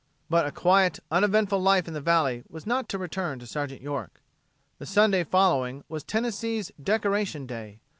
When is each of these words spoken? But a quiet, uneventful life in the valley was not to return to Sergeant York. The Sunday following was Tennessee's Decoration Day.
But 0.31 0.47
a 0.47 0.51
quiet, 0.51 0.97
uneventful 1.11 1.61
life 1.61 1.87
in 1.87 1.93
the 1.93 2.01
valley 2.01 2.41
was 2.49 2.65
not 2.65 2.89
to 2.89 2.97
return 2.97 3.37
to 3.37 3.45
Sergeant 3.45 3.83
York. 3.83 4.19
The 4.79 4.87
Sunday 4.87 5.23
following 5.23 5.83
was 5.89 6.03
Tennessee's 6.03 6.71
Decoration 6.81 7.45
Day. 7.45 7.81